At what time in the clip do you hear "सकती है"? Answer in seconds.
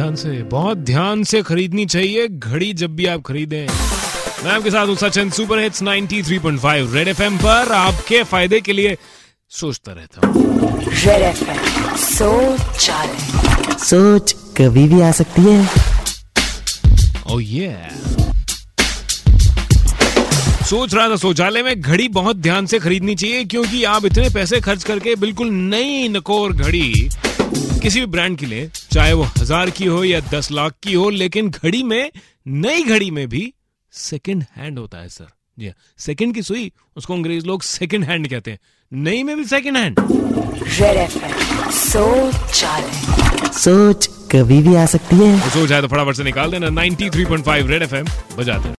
15.12-15.68, 44.86-45.50